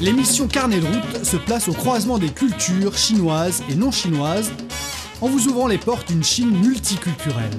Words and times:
L'émission 0.00 0.48
Carnet 0.48 0.80
de 0.80 0.86
route 0.86 1.24
se 1.24 1.36
place 1.36 1.68
au 1.68 1.72
croisement 1.72 2.18
des 2.18 2.30
cultures 2.30 2.96
chinoises 2.96 3.62
et 3.68 3.74
non 3.74 3.90
chinoises 3.90 4.50
en 5.20 5.28
vous 5.28 5.46
ouvrant 5.48 5.68
les 5.68 5.78
portes 5.78 6.08
d'une 6.08 6.24
Chine 6.24 6.50
multiculturelle. 6.50 7.50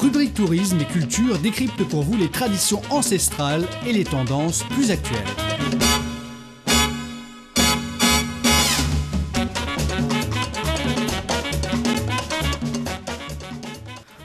Rubrique 0.00 0.34
tourisme 0.34 0.78
et 0.80 0.84
culture 0.84 1.38
décrypte 1.38 1.82
pour 1.84 2.02
vous 2.02 2.16
les 2.16 2.30
traditions 2.30 2.82
ancestrales 2.90 3.66
et 3.86 3.92
les 3.92 4.04
tendances 4.04 4.62
plus 4.70 4.90
actuelles. 4.90 5.24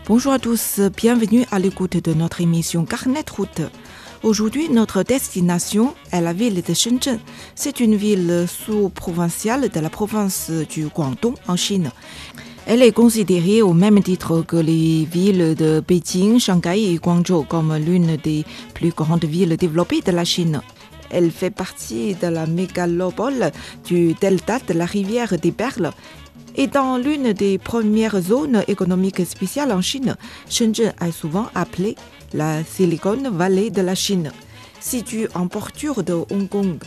Bonjour 0.06 0.34
à 0.34 0.40
tous, 0.40 0.80
bienvenue 0.98 1.46
à 1.52 1.60
l'écoute 1.60 1.98
de 2.04 2.14
notre 2.14 2.42
émission 2.42 2.84
Carnet 2.84 3.24
de 3.24 3.32
route. 3.32 3.62
Aujourd'hui, 4.22 4.68
notre 4.68 5.04
destination 5.04 5.96
est 6.12 6.20
la 6.20 6.34
ville 6.34 6.62
de 6.62 6.74
Shenzhen. 6.74 7.20
C'est 7.56 7.80
une 7.80 7.96
ville 7.96 8.46
sous-provinciale 8.50 9.70
de 9.70 9.80
la 9.80 9.90
province 9.90 10.52
du 10.70 10.88
Guangdong 10.88 11.36
en 11.48 11.56
Chine. 11.56 11.92
Elle 12.66 12.82
est 12.82 12.92
considérée 12.92 13.62
au 13.62 13.72
même 13.72 14.04
titre 14.04 14.42
que 14.42 14.58
les 14.58 15.06
villes 15.06 15.56
de 15.56 15.82
Beijing, 15.88 16.38
Shanghai 16.38 16.92
et 16.92 16.98
Guangzhou 16.98 17.44
comme 17.44 17.74
l'une 17.78 18.18
des 18.18 18.44
plus 18.74 18.90
grandes 18.90 19.24
villes 19.24 19.56
développées 19.56 20.02
de 20.02 20.12
la 20.12 20.26
Chine. 20.26 20.62
Elle 21.10 21.32
fait 21.32 21.50
partie 21.50 22.14
de 22.16 22.28
la 22.28 22.46
mégalopole 22.46 23.52
du 23.86 24.16
delta 24.16 24.60
de 24.60 24.74
la 24.74 24.86
rivière 24.86 25.38
des 25.40 25.54
Perles 25.54 25.92
et 26.56 26.68
dans 26.68 26.98
l'une 26.98 27.32
des 27.32 27.58
premières 27.58 28.20
zones 28.20 28.64
économiques 28.68 29.26
spéciales 29.26 29.72
en 29.72 29.82
Chine, 29.82 30.18
Shenzhen 30.50 30.94
est 31.00 31.12
souvent 31.12 31.48
appelée 31.56 31.96
la 32.34 32.64
Silicon 32.64 33.32
Valley 33.32 33.70
de 33.70 33.82
la 33.82 33.96
Chine. 33.96 34.32
Située 34.80 35.28
en 35.36 35.48
porture 35.48 36.04
de 36.04 36.14
Hong 36.14 36.48
Kong, 36.48 36.80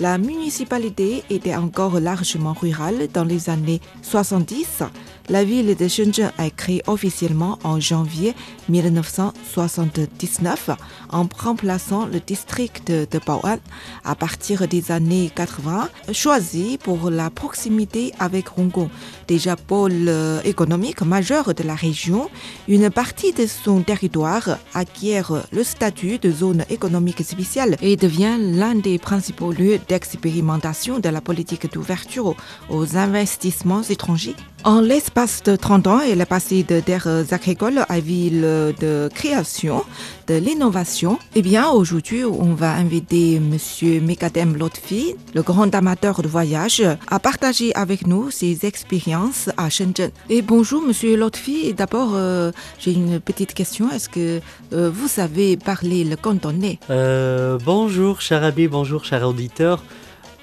la 0.00 0.16
municipalité 0.16 1.22
était 1.28 1.54
encore 1.54 2.00
largement 2.00 2.54
rurale 2.54 3.08
dans 3.12 3.24
les 3.24 3.50
années 3.50 3.82
70. 4.00 4.82
La 5.28 5.44
ville 5.44 5.76
de 5.76 5.86
Shenzhen 5.86 6.32
est 6.38 6.56
créée 6.56 6.82
officiellement 6.88 7.58
en 7.62 7.78
janvier 7.78 8.34
1979 8.68 10.70
en 11.10 11.28
remplaçant 11.38 12.06
le 12.06 12.18
district 12.18 12.90
de 12.90 13.20
Bao'an 13.24 13.58
à 14.04 14.16
partir 14.16 14.66
des 14.66 14.90
années 14.90 15.30
80, 15.32 15.88
choisi 16.12 16.78
pour 16.82 17.10
la 17.10 17.30
proximité 17.30 18.12
avec 18.18 18.58
Hong 18.58 18.72
Kong, 18.72 18.88
déjà 19.28 19.54
pôle 19.54 20.10
économique 20.44 21.02
majeur 21.02 21.54
de 21.54 21.62
la 21.62 21.74
région. 21.74 22.28
Une 22.66 22.90
partie 22.90 23.32
de 23.32 23.46
son 23.46 23.82
territoire 23.82 24.58
acquiert 24.74 25.46
le 25.52 25.62
statut 25.62 26.18
de 26.18 26.32
zone 26.32 26.64
économique 26.70 27.22
spéciale 27.22 27.76
et 27.82 27.96
devient 27.96 28.36
l'un 28.40 28.74
des 28.74 28.98
principaux 28.98 29.52
lieux 29.52 29.78
d'expérimentation 29.90 31.00
de 31.00 31.08
la 31.08 31.20
politique 31.20 31.72
d'ouverture 31.72 32.36
aux 32.68 32.96
investissements 32.96 33.82
étrangers. 33.82 34.36
En 34.62 34.82
l'espace 34.82 35.42
de 35.42 35.56
30 35.56 35.86
ans, 35.86 36.00
elle 36.00 36.20
est 36.20 36.26
passée 36.26 36.64
de 36.64 36.80
terres 36.80 37.08
agricoles 37.32 37.80
à 37.88 37.98
ville 37.98 38.42
de 38.42 39.08
création, 39.14 39.82
de 40.26 40.34
l'innovation. 40.34 41.18
Eh 41.34 41.40
bien, 41.40 41.70
aujourd'hui, 41.70 42.24
on 42.24 42.52
va 42.52 42.72
inviter 42.72 43.40
Monsieur 43.40 44.02
Mekadem 44.02 44.58
Lotfi, 44.58 45.14
le 45.34 45.40
grand 45.40 45.74
amateur 45.74 46.20
de 46.20 46.28
voyage, 46.28 46.82
à 47.08 47.18
partager 47.18 47.74
avec 47.74 48.06
nous 48.06 48.30
ses 48.30 48.66
expériences 48.66 49.48
à 49.56 49.70
Shenzhen. 49.70 50.10
Et 50.28 50.42
bonjour, 50.42 50.82
Monsieur 50.82 51.16
Lotfi. 51.16 51.72
D'abord, 51.72 52.10
euh, 52.14 52.52
j'ai 52.78 52.92
une 52.92 53.18
petite 53.18 53.54
question. 53.54 53.90
Est-ce 53.90 54.10
que 54.10 54.42
euh, 54.74 54.90
vous 54.92 55.08
savez 55.08 55.56
parler 55.56 56.04
le 56.04 56.16
cantonais? 56.16 56.78
Euh, 56.90 57.58
bonjour, 57.64 58.20
cher 58.20 58.44
ami, 58.44 58.68
bonjour, 58.68 59.06
cher 59.06 59.26
auditeur. 59.26 59.82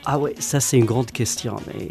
Ah 0.06 0.18
ouais, 0.18 0.34
ça 0.40 0.60
c'est 0.60 0.78
une 0.78 0.86
grande 0.86 1.12
question, 1.12 1.58
mais 1.68 1.90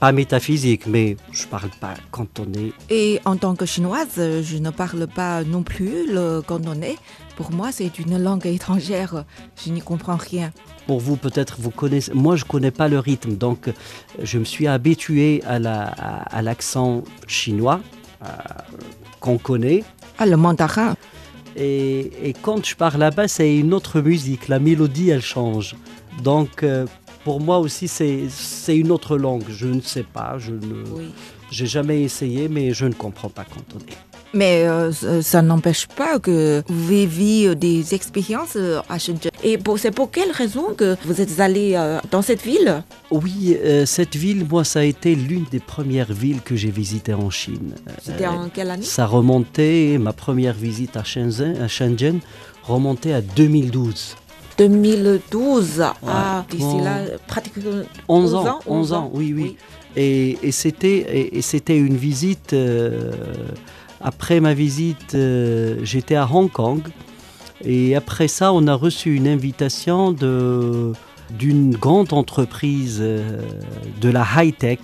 pas 0.00 0.12
métaphysique, 0.12 0.86
mais 0.86 1.16
je 1.32 1.46
parle 1.46 1.70
pas 1.80 1.94
cantonais. 2.10 2.72
Et 2.90 3.20
en 3.24 3.36
tant 3.36 3.54
que 3.54 3.64
chinoise, 3.66 4.16
je 4.42 4.58
ne 4.58 4.70
parle 4.70 5.06
pas 5.06 5.42
non 5.44 5.62
plus 5.62 6.06
le 6.12 6.42
cantonais. 6.42 6.96
Pour 7.36 7.50
moi, 7.52 7.72
c'est 7.72 7.98
une 7.98 8.16
langue 8.22 8.46
étrangère. 8.46 9.24
Je 9.64 9.70
n'y 9.70 9.80
comprends 9.80 10.16
rien. 10.16 10.52
Pour 10.86 11.00
vous, 11.00 11.16
peut-être, 11.16 11.56
vous 11.58 11.70
connaissez. 11.70 12.12
Moi, 12.14 12.36
je 12.36 12.44
connais 12.44 12.70
pas 12.70 12.88
le 12.88 12.98
rythme, 12.98 13.36
donc 13.36 13.68
je 14.22 14.38
me 14.38 14.44
suis 14.44 14.66
habitué 14.66 15.42
à 15.46 15.58
la- 15.58 15.88
à- 15.88 16.36
à 16.38 16.42
l'accent 16.42 17.02
chinois 17.26 17.80
euh, 18.22 18.26
qu'on 19.20 19.38
connaît. 19.38 19.82
Ah, 20.18 20.26
le 20.26 20.36
mandarin. 20.36 20.96
Et, 21.56 22.10
et 22.22 22.32
quand 22.34 22.64
je 22.64 22.74
pars 22.76 22.98
là-bas, 22.98 23.28
c'est 23.28 23.56
une 23.56 23.72
autre 23.74 24.00
musique. 24.00 24.48
La 24.48 24.58
mélodie, 24.58 25.10
elle 25.10 25.22
change. 25.22 25.74
Donc, 26.22 26.62
euh, 26.62 26.86
pour 27.26 27.40
moi 27.40 27.58
aussi, 27.58 27.88
c'est 27.88 28.76
une 28.82 28.92
autre 28.92 29.16
langue. 29.18 29.42
Je 29.48 29.66
ne 29.66 29.80
sais 29.80 30.04
pas. 30.16 30.36
Je 30.38 30.52
ne. 30.52 30.76
Oui. 30.96 31.06
J'ai 31.50 31.66
jamais 31.66 32.02
essayé, 32.02 32.48
mais 32.48 32.72
je 32.72 32.86
ne 32.86 32.92
comprends 32.94 33.28
pas 33.38 33.44
cantonais. 33.44 33.96
Mais 34.32 34.54
euh, 34.68 34.92
ça 34.92 35.22
ça 35.32 35.40
n'empêche 35.42 35.84
pas 36.00 36.18
que 36.26 36.62
vous 36.68 36.86
viviez 36.86 37.54
des 37.56 37.94
expériences 37.98 38.54
euh, 38.56 38.80
à 38.88 38.96
Shenzhen. 39.04 39.30
Et 39.42 39.56
pour- 39.64 39.78
c'est 39.82 39.90
pour 39.98 40.08
quelle 40.16 40.30
raison 40.42 40.66
que 40.80 40.88
vous 41.04 41.20
êtes 41.20 41.40
allé 41.40 41.66
euh, 41.74 41.98
dans 42.12 42.22
cette 42.22 42.42
ville? 42.50 42.70
Oui, 43.10 43.56
euh, 43.64 43.86
cette 43.86 44.14
ville, 44.24 44.42
moi, 44.52 44.62
ça 44.72 44.80
a 44.80 44.84
été 44.84 45.10
l'une 45.28 45.46
des 45.50 45.60
premières 45.74 46.12
villes 46.12 46.42
que 46.48 46.54
j'ai 46.54 46.70
visitées 46.82 47.14
en 47.26 47.30
Chine. 47.30 47.74
C'était 48.06 48.26
Euh, 48.26 48.30
en 48.44 48.48
quelle 48.54 48.70
année? 48.70 48.84
Ça 48.98 49.04
remontait, 49.06 49.98
ma 50.08 50.12
première 50.12 50.54
visite 50.68 50.96
à 50.96 51.02
Shenzhen, 51.04 51.56
à 51.60 51.68
Shenzhen 51.68 52.18
remontait 52.64 53.12
à 53.12 53.20
2012. 53.20 54.14
2012. 54.58 55.82
Ah, 56.06 56.44
d'ici 56.50 56.80
là, 56.82 56.98
pratiquement 57.26 57.70
11 58.08 58.34
11 58.34 58.34
ans, 58.34 58.46
ans, 58.48 58.60
11 58.66 58.92
ans, 58.92 59.10
oui, 59.12 59.32
oui. 59.36 59.56
Et, 59.96 60.38
et 60.42 60.52
c'était 60.52 60.98
et, 60.98 61.38
et 61.38 61.42
c'était 61.42 61.78
une 61.78 61.96
visite. 61.96 62.52
euh, 62.52 63.12
après 64.00 64.40
ma 64.40 64.54
visite, 64.54 65.14
euh, 65.14 65.78
j'étais 65.82 66.16
à 66.16 66.28
Hong 66.30 66.50
Kong. 66.50 66.82
Et 67.64 67.96
après 67.96 68.28
ça, 68.28 68.52
on 68.52 68.66
a 68.66 68.74
reçu 68.74 69.14
une 69.14 69.26
invitation 69.26 70.12
de 70.12 70.92
d'une 71.30 71.74
grande 71.74 72.12
entreprise 72.12 72.98
euh, 73.00 73.40
de 74.00 74.08
la 74.10 74.24
high-tech 74.36 74.78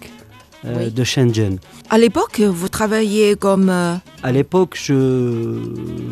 euh, 0.65 0.85
Oui. 0.87 0.91
de 0.91 1.05
Shenzhen. 1.05 1.59
À 1.91 1.99
l'époque, 1.99 2.41
vous 2.41 2.69
travailliez 2.69 3.37
comme... 3.37 3.69
euh, 3.69 3.95
À 4.23 4.33
l'époque, 4.33 4.79
je, 4.81 5.59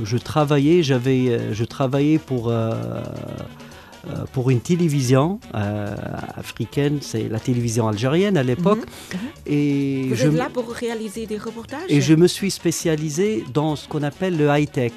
je 0.04 0.16
travaillais, 0.16 0.82
j'avais, 0.82 1.28
euh, 1.28 1.54
je 1.54 1.64
travaillais 1.64 2.18
pour, 2.18 2.48
euh, 2.48 2.72
pour 4.32 4.50
une 4.50 4.60
télévision 4.60 5.38
africaine, 6.36 6.98
c'est 7.00 7.28
la 7.28 7.38
télévision 7.38 7.86
algérienne 7.88 8.36
à 8.36 8.42
l'époque. 8.42 8.80
Et, 9.46 10.06
vous 10.08 10.14
je, 10.16 10.26
êtes 10.28 10.34
là 10.34 10.48
pour 10.52 10.68
réaliser 10.70 11.26
des 11.26 11.36
reportages? 11.38 11.82
Et 11.88 12.00
je 12.00 12.14
me 12.14 12.26
suis 12.26 12.50
spécialisé 12.50 13.44
dans 13.52 13.76
ce 13.76 13.86
qu'on 13.88 14.02
appelle 14.02 14.36
le 14.36 14.48
high-tech. 14.48 14.92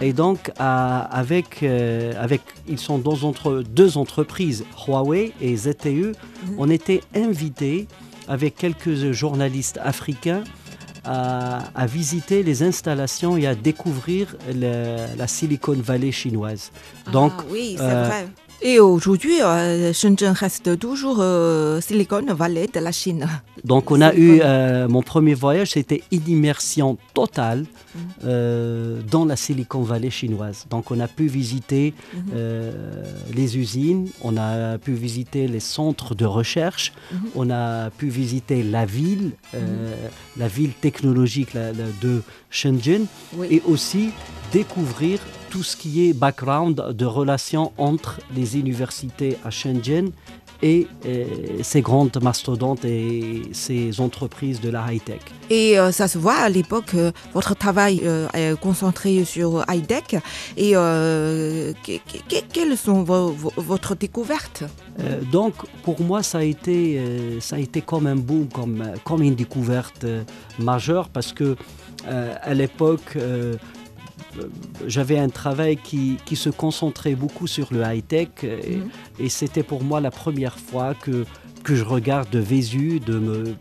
Ah. 0.00 0.04
Et 0.04 0.12
donc, 0.12 0.50
à- 0.58 1.00
avec, 1.16 1.62
euh, 1.62 2.12
avec, 2.18 2.40
ils 2.68 2.78
sont 2.78 2.98
dans 2.98 3.22
entre, 3.24 3.62
deux 3.68 3.96
entreprises, 3.98 4.64
Huawei 4.86 5.32
et 5.40 5.56
ZTE. 5.56 6.12
On 6.58 6.70
était 6.70 7.02
invités 7.14 7.86
avec 8.28 8.56
quelques 8.56 9.12
journalistes 9.12 9.78
africains 9.82 10.42
à, 11.04 11.64
à 11.74 11.86
visiter 11.86 12.42
les 12.42 12.62
installations 12.62 13.36
et 13.36 13.46
à 13.46 13.54
découvrir 13.54 14.34
le- 14.52 15.06
la 15.16 15.26
Silicon 15.26 15.76
Valley 15.78 16.10
chinoise. 16.12 16.72
Donc, 17.12 17.32
Ah 17.38 17.44
oui, 17.50 17.74
c'est 17.78 17.84
euh, 17.84 18.04
vrai. 18.08 18.26
Et 18.62 18.80
aujourd'hui, 18.80 19.42
euh, 19.42 19.92
Shenzhen 19.92 20.32
reste 20.32 20.78
toujours 20.78 21.18
euh, 21.20 21.80
Silicon 21.80 22.24
Valley 22.34 22.68
de 22.72 22.80
la 22.80 22.90
Chine. 22.90 23.26
donc 23.64 23.90
on 23.90 24.00
a 24.00 24.14
eu 24.14 24.40
euh, 24.42 24.88
mon 24.88 25.02
premier 25.02 25.34
voyage, 25.34 25.70
c'était 25.72 26.02
une 26.10 26.26
immersion 26.28 26.96
totale 27.14 27.64
Mhm. 27.94 29.02
dans 29.10 29.24
la 29.24 29.36
Silicon 29.36 29.82
Valley 29.82 30.10
chinoise. 30.10 30.66
Donc 30.68 30.90
on 30.90 31.00
a 31.00 31.08
pu 31.08 31.26
visiter 31.26 31.94
Mhm. 32.14 32.22
les 33.34 33.56
usines, 33.58 34.08
on 34.22 34.36
a 34.36 34.76
pu 34.78 34.92
visiter 34.92 35.48
les 35.48 35.60
centres 35.60 36.14
de 36.14 36.26
recherche, 36.26 36.92
Mhm. 37.12 37.18
on 37.34 37.50
a 37.50 37.88
pu 37.90 38.08
visiter 38.08 38.62
la 38.62 38.84
ville, 38.84 39.30
la 40.36 40.48
ville 40.48 40.72
technologique 40.86 41.52
de 42.02 42.22
Shenzhen, 42.50 43.06
Oui. 43.36 43.46
et 43.50 43.62
aussi 43.66 44.10
découvrir 44.52 45.18
tout 45.50 45.62
ce 45.62 45.76
qui 45.76 46.08
est 46.08 46.12
background 46.12 46.76
de 46.92 47.04
relations 47.06 47.72
entre 47.78 48.20
les 48.34 48.58
universités 48.58 49.36
à 49.44 49.50
Shenzhen 49.50 50.10
et 50.62 50.86
euh, 51.04 51.26
ces 51.62 51.82
grandes 51.82 52.18
mastodontes 52.22 52.82
et 52.86 53.42
ces 53.52 54.00
entreprises 54.00 54.58
de 54.60 54.70
la 54.70 54.90
high-tech. 54.90 55.20
Et 55.50 55.78
euh, 55.78 55.92
ça 55.92 56.08
se 56.08 56.16
voit 56.16 56.36
à 56.36 56.48
l'époque, 56.48 56.94
euh, 56.94 57.12
votre 57.34 57.54
travail 57.54 58.00
est 58.32 58.58
concentré 58.58 59.24
sur 59.26 59.64
high-tech. 59.68 60.22
Et 60.56 60.72
que- 60.72 61.98
que- 61.98 62.44
quelles 62.52 62.76
sont 62.76 63.02
vos, 63.02 63.28
vos- 63.32 63.52
votre 63.56 63.94
découverte? 63.94 64.64
Donc, 65.30 65.54
pour 65.82 66.00
moi, 66.00 66.22
ça 66.22 66.38
a 66.38 66.42
été, 66.42 67.00
ça 67.40 67.56
a 67.56 67.58
été 67.58 67.82
comme 67.82 68.06
un 68.06 68.16
boom, 68.16 68.48
comme, 68.48 68.82
comme 69.04 69.22
une 69.22 69.34
découverte 69.34 70.06
majeure, 70.58 71.10
parce 71.10 71.32
que 71.34 71.54
à 72.06 72.54
l'époque, 72.54 73.18
j'avais 74.86 75.18
un 75.18 75.28
travail 75.28 75.76
qui, 75.76 76.16
qui, 76.24 76.36
se 76.36 76.50
concentrait 76.50 77.14
beaucoup 77.14 77.46
sur 77.46 77.72
le 77.72 77.82
high-tech 77.82 78.28
et, 78.42 78.76
mhm. 78.76 78.88
et 79.18 79.28
c'était 79.28 79.62
pour 79.62 79.82
moi 79.82 80.00
la 80.00 80.10
première 80.10 80.58
fois 80.58 80.94
que, 80.94 81.24
que 81.64 81.74
je 81.74 81.84
regarde 81.84 82.30
de 82.30 82.38
Vésu, 82.38 83.00
de 83.00 83.18
me, 83.18 83.54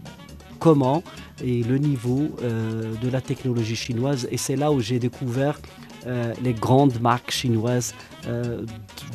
comment 0.59 1.03
et 1.43 1.63
le 1.63 1.77
niveau 1.77 2.29
euh, 2.41 2.93
de 3.01 3.09
la 3.09 3.21
technologie 3.21 3.75
chinoise. 3.75 4.27
Et 4.31 4.37
c'est 4.37 4.55
là 4.55 4.71
où 4.71 4.79
j'ai 4.79 4.99
découvert 4.99 5.59
euh, 6.07 6.33
les 6.43 6.53
grandes 6.53 6.99
marques 7.01 7.31
chinoises 7.31 7.93
euh, 8.27 8.63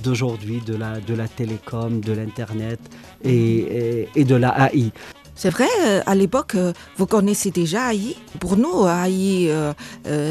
d'aujourd'hui, 0.03 0.61
de 0.67 0.75
la, 0.75 1.01
de 1.01 1.15
la 1.15 1.29
télécom, 1.29 2.01
de 2.01 2.13
l'Internet 2.13 2.81
et, 3.25 3.33
et, 3.33 4.09
et, 4.17 4.25
de 4.25 4.35
la 4.35 4.71
AI. 4.73 4.93
C'est 5.43 5.49
vrai, 5.49 5.71
à 6.05 6.15
l'époque, 6.15 6.55
vous 6.99 7.07
connaissez 7.07 7.51
déjà 7.51 7.95
AI. 7.95 8.15
Pour 8.41 8.59
nous, 8.59 8.87
AI 8.87 9.49
euh, 9.49 9.73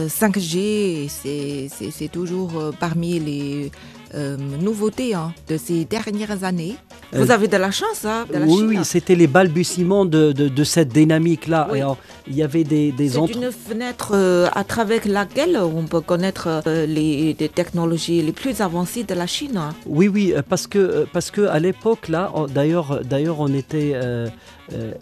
5G, 0.08 1.10
c'est 1.10 2.08
toujours 2.10 2.52
parmi 2.80 3.18
les 3.20 3.72
euh, 4.16 4.38
nouveautés 4.38 5.14
hein, 5.14 5.34
de 5.48 5.58
ces 5.58 5.86
dernières 5.86 6.44
années. 6.44 6.76
Vous 7.12 7.32
euh, 7.32 7.34
avez 7.34 7.48
de 7.48 7.58
la 7.58 7.72
chance, 7.72 8.06
hein, 8.06 8.26
de 8.32 8.38
la 8.38 8.46
Oui, 8.46 8.58
Chine. 8.58 8.68
oui 8.70 8.78
c'était 8.84 9.16
les 9.16 9.28
balbutiements 9.28 10.06
de, 10.06 10.32
de, 10.32 10.48
de 10.48 10.64
cette 10.64 10.90
dynamique-là. 10.90 11.68
Oui. 11.72 11.80
Il 12.28 12.36
y 12.36 12.44
avait 12.44 12.64
des, 12.64 12.92
des 12.92 13.10
C'est 13.10 13.18
entre... 13.18 13.38
une 13.38 13.52
fenêtre 13.52 14.12
euh, 14.14 14.48
à 14.54 14.64
travers 14.64 15.02
laquelle 15.08 15.58
on 15.58 15.86
peut 15.86 16.02
connaître 16.02 16.62
euh, 16.68 16.86
les, 16.86 17.36
les, 17.40 17.50
technologies 17.50 18.22
les 18.22 18.32
plus 18.32 18.62
avancées 18.62 19.04
de 19.04 19.14
la 19.16 19.26
Chine. 19.28 19.60
Oui, 19.86 20.08
oui, 20.08 20.34
parce 20.48 20.68
que, 20.68 21.06
parce 21.12 21.32
que 21.32 21.42
à 21.48 21.60
l'époque, 21.60 22.08
là, 22.08 22.32
d'ailleurs, 22.54 23.02
d'ailleurs, 23.04 23.40
on 23.40 23.54
était. 23.54 23.96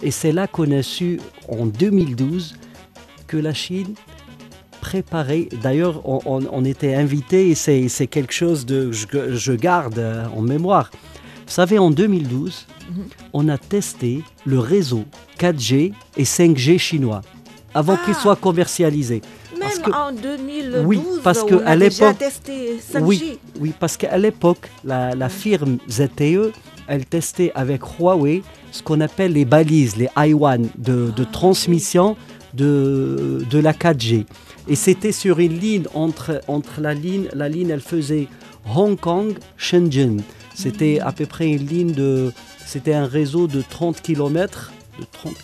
Et 0.01 0.11
c'est 0.11 0.31
là 0.31 0.47
qu'on 0.47 0.71
a 0.71 0.81
su, 0.81 1.19
en 1.49 1.65
2012, 1.65 2.55
que 3.27 3.35
la 3.37 3.53
Chine 3.53 3.93
préparé. 4.79 5.49
D'ailleurs, 5.61 6.01
on, 6.07 6.19
on, 6.25 6.43
on, 6.51 6.65
était 6.65 6.93
invité 6.95 7.49
et 7.49 7.55
c'est 7.55 8.07
quelque 8.07 8.33
chose 8.33 8.65
de 8.65 8.91
je, 8.91 9.05
je, 9.35 9.53
garde 9.53 10.01
en 10.35 10.41
mémoire. 10.41 10.89
Vous 11.45 11.53
savez, 11.53 11.77
en 11.79 11.91
2012, 11.91 12.65
mm 12.89 12.93
-hmm. 12.93 12.99
on 13.33 13.49
a 13.49 13.57
testé 13.57 14.23
le 14.45 14.59
réseau 14.59 15.03
4G 15.39 15.93
et 16.17 16.23
5G 16.23 16.77
chinois 16.77 17.21
avant 17.73 17.95
ah. 17.95 18.05
qu'il 18.05 18.15
soit 18.15 18.35
commercialisé. 18.35 19.21
Même 19.51 19.61
parce 19.61 19.79
que, 19.79 19.91
en 19.91 20.11
2012, 20.11 20.85
oui, 20.85 21.01
parce 21.23 21.43
que 21.43 21.55
on 21.55 21.65
a 21.65 21.71
à 21.71 21.77
déjà 21.77 22.13
testé 22.13 22.79
5G. 22.93 23.03
Oui, 23.03 23.39
oui 23.61 23.73
parce 23.79 23.97
qu'à 23.97 24.17
l'époque, 24.17 24.69
la, 24.83 25.15
la, 25.15 25.29
firme 25.29 25.77
ZTE, 25.89 26.51
elle 26.87 27.05
testait 27.05 27.51
avec 27.55 27.81
Huawei 27.99 28.43
ce 28.71 28.81
qu'on 28.83 29.01
appelle 29.01 29.33
les 29.33 29.45
balises, 29.45 29.95
les 29.97 30.07
I1 30.15 30.67
de, 30.77 31.11
de 31.15 31.23
ah, 31.23 31.31
transmission 31.31 32.07
oui. 32.11 32.36
De, 32.53 33.45
de 33.49 33.59
la 33.59 33.73
4G. 33.73 34.25
Et 34.67 34.75
c'était 34.75 35.11
sur 35.11 35.39
une 35.39 35.57
ligne 35.57 35.85
entre, 35.93 36.41
entre 36.47 36.81
la 36.81 36.93
ligne, 36.93 37.27
la 37.33 37.47
ligne 37.49 37.69
elle 37.69 37.81
faisait 37.81 38.27
Hong 38.75 38.99
Kong, 38.99 39.37
Shenzhen. 39.57 40.21
C'était 40.53 40.99
à 40.99 41.11
peu 41.11 41.25
près 41.25 41.47
une 41.49 41.65
ligne 41.65 41.91
de, 41.93 42.33
c'était 42.65 42.93
un 42.93 43.05
réseau 43.05 43.47
de 43.47 43.61
30 43.61 44.01
km. 44.01 44.71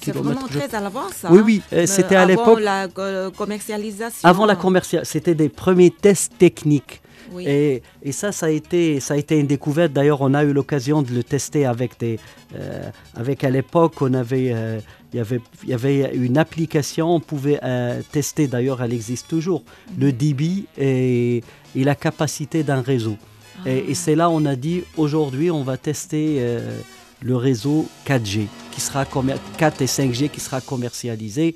C'est 0.01 0.11
vraiment 0.11 0.47
très 0.47 0.69
je... 0.69 0.75
à 0.75 0.81
l'avance. 0.81 1.25
Oui, 1.29 1.41
oui, 1.45 1.61
euh, 1.73 1.85
c'était 1.85 2.15
à 2.15 2.25
l'époque. 2.25 2.59
Avant 2.59 2.89
la 2.97 3.31
commercialisation. 3.31 4.27
Avant 4.27 4.45
la 4.45 4.55
commercialisation, 4.55 5.11
c'était 5.11 5.35
des 5.35 5.49
premiers 5.49 5.91
tests 5.91 6.37
techniques. 6.37 7.01
Oui. 7.31 7.45
Et, 7.47 7.83
et, 8.01 8.11
ça, 8.11 8.31
ça 8.31 8.47
a, 8.47 8.49
été, 8.49 8.99
ça 8.99 9.13
a 9.13 9.17
été 9.17 9.39
une 9.39 9.47
découverte. 9.47 9.93
D'ailleurs, 9.93 10.21
on 10.21 10.33
a 10.33 10.43
eu 10.43 10.53
l'occasion 10.53 11.01
de 11.01 11.11
le 11.11 11.23
tester 11.23 11.65
avec 11.65 11.99
des. 11.99 12.19
Euh, 12.55 12.89
avec 13.15 13.43
à 13.43 13.49
l'époque, 13.49 14.01
on 14.01 14.13
avait. 14.13 14.51
Euh, 14.53 14.79
il 15.13 15.17
y, 15.17 15.19
avait, 15.19 15.41
il 15.63 15.69
y 15.69 15.73
avait 15.73 16.15
une 16.15 16.37
application, 16.37 17.15
on 17.15 17.19
pouvait 17.19 17.59
euh, 17.63 18.01
tester, 18.11 18.47
d'ailleurs 18.47 18.81
elle 18.81 18.93
existe 18.93 19.27
toujours, 19.27 19.61
mmh. 19.61 20.01
le 20.01 20.11
débit 20.11 20.65
et, 20.77 21.43
et 21.75 21.83
la 21.83 21.95
capacité 21.95 22.63
d'un 22.63 22.81
réseau. 22.81 23.17
Ah. 23.59 23.69
Et, 23.69 23.91
et 23.91 23.93
c'est 23.93 24.15
là 24.15 24.29
on 24.29 24.45
a 24.45 24.55
dit, 24.55 24.83
aujourd'hui 24.97 25.51
on 25.51 25.63
va 25.63 25.77
tester 25.77 26.37
euh, 26.39 26.79
le 27.21 27.35
réseau 27.35 27.87
4G, 28.07 28.47
qui 28.71 28.81
sera 28.81 29.05
4 29.05 29.81
et 29.81 29.85
5G 29.85 30.29
qui 30.29 30.39
sera 30.39 30.61
commercialisé 30.61 31.55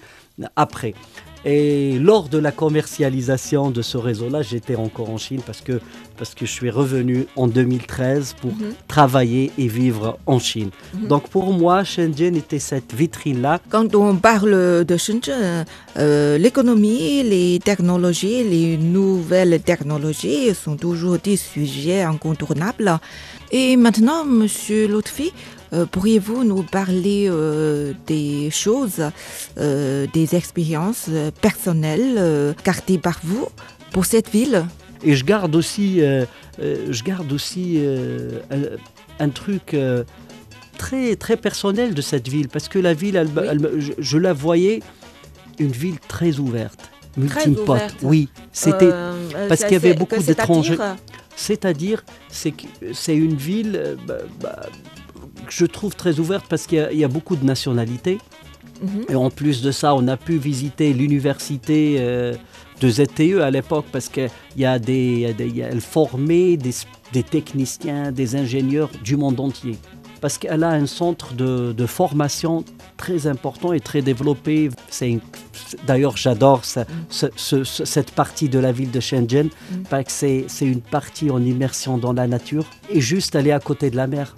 après. 0.55 0.93
Et 1.45 1.97
lors 1.99 2.29
de 2.29 2.37
la 2.37 2.51
commercialisation 2.51 3.71
de 3.71 3.81
ce 3.81 3.97
réseau-là, 3.97 4.41
j'étais 4.41 4.75
encore 4.75 5.09
en 5.09 5.17
Chine 5.17 5.41
parce 5.45 5.61
que, 5.61 5.79
parce 6.17 6.33
que 6.33 6.45
je 6.45 6.51
suis 6.51 6.69
revenu 6.69 7.27
en 7.35 7.47
2013 7.47 8.35
pour 8.41 8.51
-hmm. 8.51 8.73
travailler 8.87 9.51
et 9.57 9.67
vivre 9.67 10.17
en 10.25 10.39
Chine. 10.39 10.71
-hmm. 10.71 11.07
Donc 11.07 11.23
pour 11.29 11.47
moi, 11.53 11.83
Shenzhen 11.83 12.35
était 12.43 12.63
cette 12.71 12.91
vitrine-là. 13.01 13.53
Quand 13.69 13.89
on 13.95 14.15
parle 14.31 14.55
de 14.91 14.95
Shenzhen, 15.05 15.65
euh, 15.97 16.37
l'économie, 16.37 17.23
les 17.23 17.59
technologies, 17.59 18.43
les 18.43 18.77
nouvelles 18.77 19.59
technologies 19.61 20.53
sont 20.63 20.75
toujours 20.85 21.17
des 21.29 21.37
sujets 21.37 22.01
incontournables. 22.13 22.91
Et 23.51 23.69
maintenant, 23.85 24.21
Monsieur 24.41 24.87
Lotfi, 24.87 25.31
euh, 25.73 25.85
pourriez-vous 25.93 26.43
nous 26.51 26.63
parler 26.63 27.27
euh, 27.29 27.93
des 28.05 28.49
choses, 28.63 29.01
des 30.17 30.27
expériences 30.41 31.09
personnelles 31.47 32.17
gardées 32.67 33.01
par 33.07 33.17
vous 33.29 33.47
pour 33.93 34.05
cette 34.05 34.29
ville? 34.37 34.59
Et 35.03 35.15
je 35.15 35.23
garde 35.25 35.55
aussi, 35.55 35.99
je 36.59 37.03
garde 37.03 37.31
aussi 37.31 37.79
un, 38.51 39.25
un, 39.25 39.29
truc 39.29 39.75
très, 40.77 41.15
très 41.15 41.37
personnel 41.37 41.93
de 41.93 42.01
cette 42.01 42.27
ville, 42.27 42.49
parce 42.49 42.67
que 42.67 42.79
la 42.79 42.93
ville, 42.93 43.15
elle, 43.15 43.27
oui. 43.27 43.43
elle, 43.49 43.69
je, 43.79 43.93
je, 43.97 44.17
la 44.17 44.33
voyais, 44.33 44.81
une 45.59 45.71
ville 45.71 45.99
très 45.99 46.39
ouverte. 46.39 46.91
Multipote, 47.17 47.95
oui, 48.03 48.29
c'était 48.51 48.91
parce 49.49 49.63
qu'il 49.63 49.73
y 49.73 49.75
avait 49.75 49.95
beaucoup 49.95 50.21
d'étrangers. 50.21 50.77
C'est-à-dire, 51.35 52.03
c'est 52.29 52.51
que 52.51 52.65
c'est 52.93 53.15
une 53.15 53.35
ville 53.35 53.97
bah, 54.07 54.17
bah, 54.41 54.65
que 55.45 55.53
je 55.53 55.65
trouve 55.65 55.95
très 55.95 56.19
ouverte 56.19 56.45
parce 56.49 56.65
qu'il 56.65 56.87
y, 56.91 56.97
y, 56.97 57.03
a 57.03 57.07
beaucoup 57.07 57.35
de 57.35 57.45
nationalités. 57.45 58.17
Mm 58.81 58.87
-hmm. 58.87 59.11
Et 59.11 59.15
en 59.15 59.29
plus 59.29 59.61
de 59.61 59.71
ça, 59.71 59.93
on 59.95 60.07
a 60.07 60.17
pu 60.17 60.37
visiter 60.37 60.93
l'université 60.93 61.97
euh, 61.99 62.35
de 62.79 62.89
ZTE 62.89 63.41
à 63.41 63.51
l'époque 63.51 63.85
parce 63.91 64.09
qu'il 64.09 64.29
y 64.55 64.65
a 64.65 64.79
des, 64.79 65.19
y 65.19 65.25
a 65.25 65.33
des 65.33 65.49
y 65.49 65.63
a, 65.63 65.67
elle 65.67 65.81
formait 65.81 66.57
des, 66.57 66.73
des, 67.13 67.23
techniciens, 67.23 68.11
des 68.11 68.35
ingénieurs 68.35 68.89
du 69.03 69.17
monde 69.17 69.39
entier. 69.39 69.77
Parce 70.21 70.37
qu'elle 70.39 70.63
a 70.63 70.69
un 70.69 70.87
centre 70.87 71.33
de, 71.33 71.73
de, 71.73 71.85
formation 71.85 72.63
très 72.97 73.27
important 73.27 73.71
et 73.73 73.79
très 73.79 74.01
développé. 74.01 74.69
D'ailleurs, 75.85 76.17
j'adore 76.17 76.61
mm. 76.61 76.83
ce, 77.09 77.27
ce, 77.35 77.63
cette 77.63 78.11
partie 78.11 78.49
de 78.49 78.57
la 78.57 78.71
ville 78.71 78.89
de 78.89 78.99
Shenzhen 78.99 79.47
mm. 79.47 79.83
parce 79.89 80.21
que 80.21 80.43
c'est 80.47 80.65
une 80.65 80.81
partie 80.81 81.29
en 81.29 81.43
immersion 81.43 81.97
dans 81.99 82.13
la 82.13 82.27
nature 82.27 82.65
et 82.89 82.99
juste 82.99 83.35
aller 83.35 83.51
à 83.51 83.59
côté 83.59 83.91
de 83.91 83.95
la 83.95 84.07
mer. 84.07 84.35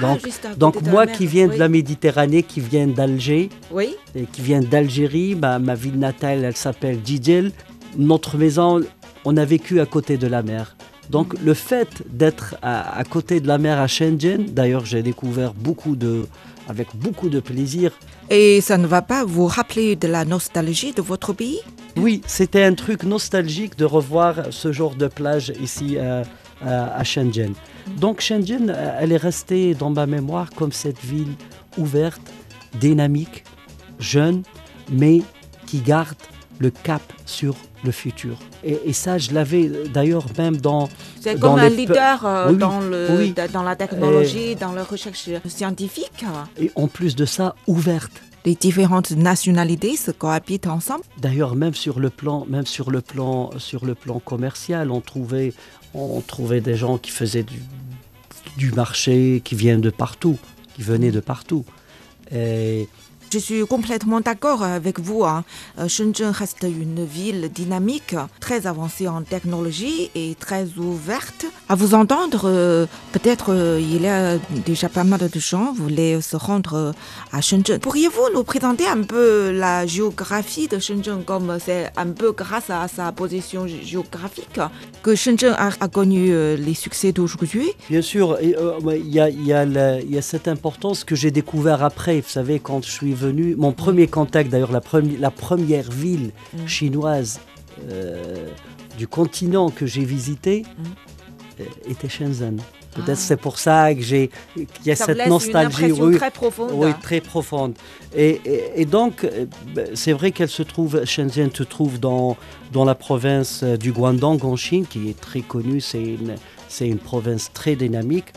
Donc, 0.00 0.20
ah, 0.44 0.48
donc 0.56 0.82
moi 0.82 1.06
mer, 1.06 1.16
qui 1.16 1.26
viens 1.26 1.48
oui. 1.48 1.54
de 1.54 1.58
la 1.58 1.68
Méditerranée, 1.68 2.42
qui 2.42 2.60
viens 2.60 2.86
d'Alger, 2.86 3.50
oui. 3.70 3.94
et 4.14 4.24
qui 4.24 4.40
vient 4.40 4.60
d'Algérie, 4.60 5.34
ma, 5.34 5.58
ma, 5.58 5.74
ville 5.74 5.98
natale, 5.98 6.44
elle 6.44 6.56
s'appelle 6.56 7.00
Djidjel. 7.04 7.52
Notre 7.96 8.38
maison, 8.38 8.80
on 9.24 9.36
a 9.36 9.44
vécu 9.44 9.80
à 9.80 9.86
côté 9.86 10.16
de 10.16 10.26
la 10.26 10.42
mer. 10.42 10.76
Donc 11.10 11.34
mmh. 11.34 11.44
le 11.44 11.54
fait 11.54 12.02
d'être 12.08 12.56
à, 12.62 12.98
à, 12.98 13.04
côté 13.04 13.40
de 13.40 13.48
la 13.48 13.58
mer 13.58 13.78
à 13.78 13.86
Shenzhen, 13.86 14.46
d'ailleurs 14.46 14.86
j'ai 14.86 15.02
découvert 15.02 15.52
beaucoup 15.52 15.96
de, 15.96 16.24
avec 16.68 16.88
beaucoup 16.94 17.28
de 17.28 17.40
plaisir. 17.40 17.92
Et 18.30 18.60
ça 18.60 18.78
ne 18.78 18.86
va 18.86 19.02
pas 19.02 19.24
vous 19.24 19.46
rappeler 19.46 19.96
de 19.96 20.08
la 20.08 20.24
nostalgie 20.24 20.92
de 20.92 21.02
votre 21.02 21.32
pays? 21.32 21.60
Oui, 21.96 22.22
c'était 22.26 22.62
un 22.62 22.74
truc 22.74 23.02
nostalgique 23.02 23.76
de 23.76 23.84
revoir 23.84 24.36
ce 24.50 24.72
genre 24.72 24.94
de 24.94 25.06
plage 25.06 25.52
ici 25.60 25.96
euh, 25.98 26.24
à 26.64 27.04
Shenzhen. 27.04 27.52
Donc 27.98 28.20
Shenzhen, 28.20 28.74
elle 29.00 29.12
est 29.12 29.16
restée 29.16 29.74
dans 29.74 29.90
ma 29.90 30.06
mémoire 30.06 30.50
comme 30.50 30.72
cette 30.72 31.00
ville 31.00 31.34
ouverte, 31.78 32.22
dynamique, 32.80 33.44
jeune, 33.98 34.42
mais 34.90 35.22
qui 35.66 35.80
garde 35.80 36.16
le 36.58 36.70
cap 36.70 37.02
sur 37.26 37.54
le 37.84 37.90
futur. 37.90 38.36
Et, 38.62 38.78
et 38.86 38.92
ça, 38.92 39.18
je 39.18 39.32
l'avais 39.32 39.70
d'ailleurs 39.92 40.26
même 40.38 40.56
dans... 40.56 40.88
C'est 41.20 41.38
comme 41.38 41.58
un 41.58 41.68
leader 41.68 42.24
euh, 42.24 42.50
oui, 42.50 42.56
dans, 42.56 42.80
le, 42.80 43.08
oui. 43.18 43.34
dans 43.52 43.62
la 43.62 43.74
technologie, 43.74 44.50
et... 44.50 44.54
dans 44.54 44.72
la 44.72 44.84
recherche 44.84 45.28
scientifique. 45.46 46.24
Et 46.58 46.70
en 46.76 46.86
plus 46.86 47.16
de 47.16 47.24
ça, 47.24 47.56
ouverte 47.66 48.12
les 48.44 48.54
différentes 48.54 49.12
nationalités 49.12 49.96
se 49.96 50.10
cohabitent 50.10 50.66
ensemble. 50.66 51.04
D'ailleurs, 51.18 51.54
même 51.54 51.74
sur 51.74 52.00
le 52.00 52.10
plan, 52.10 52.44
même 52.48 52.66
sur 52.66 52.90
le 52.90 53.00
plan, 53.00 53.50
sur 53.58 53.84
le 53.84 53.94
plan 53.94 54.18
commercial, 54.18 54.90
on 54.90 55.00
trouvait, 55.00 55.52
on 55.94 56.20
trouvait 56.20 56.60
des 56.60 56.76
gens 56.76 56.98
qui 56.98 57.10
faisaient 57.10 57.44
du, 58.56 58.72
marché, 58.72 59.40
qui 59.44 59.54
viennent 59.54 59.80
de 59.80 59.90
partout, 59.90 60.38
qui 60.74 60.82
venaient 60.82 61.10
de 61.10 61.20
partout. 61.20 61.64
Je 63.32 63.38
suis 63.38 63.66
complètement 63.66 64.20
d'accord 64.20 64.62
avec 64.62 65.00
vous. 65.00 65.24
Hein. 65.24 65.44
Euh, 65.78 65.88
Shenzhen 65.88 66.32
reste 66.32 66.64
une 66.64 67.02
ville 67.02 67.50
dynamique, 67.50 68.14
très 68.40 68.66
avancée 68.66 69.08
en 69.08 69.22
technologie 69.22 70.10
et 70.14 70.36
très 70.38 70.66
ouverte. 70.76 71.46
À 71.70 71.74
vous 71.74 71.94
entendre, 71.94 72.42
euh, 72.44 72.84
peut-être 73.12 73.54
euh, 73.54 73.80
il 73.80 74.02
y 74.02 74.06
a 74.06 74.36
déjà 74.66 74.90
pas 74.90 75.04
mal 75.04 75.30
de 75.30 75.40
gens 75.40 75.72
voulaient 75.72 76.20
se 76.20 76.36
rendre 76.36 76.92
à 77.32 77.40
Shenzhen. 77.40 77.78
Pourriez-vous 77.78 78.34
nous 78.34 78.44
présenter 78.44 78.86
un 78.86 79.00
peu 79.00 79.50
la 79.50 79.86
géographie 79.86 80.68
de 80.68 80.78
Shenzhen 80.78 81.24
comme 81.24 81.56
c'est 81.58 81.90
un 81.96 82.08
peu 82.08 82.32
grâce 82.32 82.68
à 82.68 82.86
sa 82.86 83.12
position 83.12 83.66
géographique 83.66 84.60
que 85.02 85.14
Shenzhen 85.14 85.54
a, 85.56 85.88
connu 85.88 86.34
les 86.56 86.74
succès 86.74 87.12
d'aujourd'hui? 87.12 87.70
Bien 87.88 88.02
sûr, 88.02 88.36
il 88.42 88.50
y, 89.08 89.20
a, 89.20 89.30
y 89.30 90.18
a 90.18 90.22
cette 90.22 90.48
importance 90.48 91.02
que 91.02 91.14
j'ai 91.14 91.30
découvert 91.30 91.82
après. 91.82 92.20
Vous 92.20 92.28
savez, 92.28 92.60
quand 92.60 92.84
je 92.84 92.90
suis 92.90 93.21
venu, 93.22 93.54
mon 93.56 93.72
premier 93.72 94.06
contact, 94.06 94.50
d'ailleurs, 94.50 94.72
la, 94.72 94.82
la, 95.18 95.30
première 95.30 95.90
ville 95.90 96.32
mm. 96.54 96.66
chinoise 96.66 97.40
euh, 97.90 98.48
du 98.98 99.06
continent 99.06 99.70
que 99.70 99.86
j'ai 99.86 100.04
visité 100.04 100.62
mm. 100.62 100.82
euh, 101.60 101.90
était 101.90 102.08
Shenzhen. 102.08 102.60
Peut-être 102.94 103.10
ah. 103.12 103.14
c'est 103.16 103.38
pour 103.38 103.58
ça 103.58 103.94
que 103.94 104.02
j'ai 104.02 104.30
qu'il 104.54 104.86
y 104.86 104.90
a 104.90 104.96
cette 104.96 105.26
nostalgie 105.26 105.88
une 105.88 106.18
très 106.18 106.30
profonde. 106.30 106.70
Oui, 106.74 106.90
très 107.00 107.22
profonde. 107.22 107.74
Et, 108.14 108.40
et, 108.76 108.84
donc 108.84 109.24
euh, 109.24 109.46
ben, 109.74 109.88
c'est 109.94 110.12
vrai 110.12 110.30
qu'elle 110.30 110.50
se 110.50 110.62
trouve 110.62 111.04
Shenzhen 111.06 111.50
se 111.54 111.62
trouve 111.62 111.98
dans 111.98 112.36
dans 112.70 112.84
la 112.84 112.94
province 112.94 113.64
du 113.64 113.92
Guangdong 113.92 114.44
en 114.44 114.56
Chine 114.56 114.86
qui 114.86 115.08
est 115.08 115.18
très 115.18 115.40
connue, 115.40 115.80
c'est 115.80 116.02
une 116.02 116.34
c'est 116.68 116.86
une 116.86 116.98
province 116.98 117.50
très 117.54 117.76
dynamique 117.76 118.32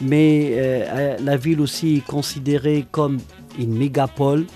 mais 0.00 0.86
la 1.20 1.36
ville 1.36 1.60
aussi 1.60 1.96
est 1.96 2.06
considérée 2.06 2.86
comme 2.92 3.18
une 3.58 3.76
mégapole 3.76 4.46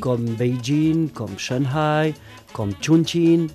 comme 0.00 0.24
Beijing, 0.24 1.08
comme 1.08 1.38
Shanghai, 1.38 2.14
comme 2.52 2.72
Chongqing, 2.80 3.48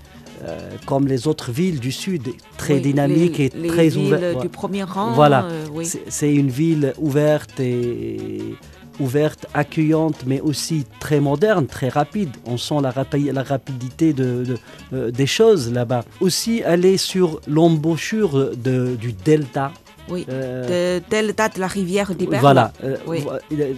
euh, 0.44 0.72
comme 0.86 1.08
les 1.08 1.28
autres 1.28 1.52
villes 1.52 1.80
du 1.80 1.92
sud, 1.92 2.24
très 2.58 2.80
dynamiques 2.80 3.40
et 3.40 3.50
très 3.50 3.96
ouvertes. 3.96 4.42
du 4.42 4.50
premier 4.50 4.84
rang. 4.84 5.14
Voilà, 5.14 5.46
euh, 5.46 5.84
c'est 6.10 6.34
une 6.34 6.50
ville 6.50 6.94
ouverte 6.98 7.60
et 7.60 8.56
ouverte, 9.00 9.46
accueillante, 9.54 10.24
mais 10.26 10.42
aussi 10.42 10.86
très 11.00 11.20
moderne, 11.20 11.68
très 11.68 11.90
rapide. 11.90 12.30
On 12.46 12.58
sent 12.58 12.76
la, 12.82 12.94
la 13.34 13.44
rapidité 13.44 14.14
de, 14.14 14.56
euh, 14.94 15.12
des 15.12 15.28
choses 15.28 15.72
là-bas. 15.72 16.04
Aussi, 16.22 16.64
aller 16.64 16.98
sur 16.98 17.42
l'embouchure 17.48 18.52
du 18.56 19.14
delta. 19.14 19.72
Oui, 20.10 20.26
euh, 20.30 21.00
delta 21.10 21.50
de 21.50 21.60
la 21.60 21.68
rivière 21.68 22.14
des 22.14 22.26
Voilà. 22.26 22.72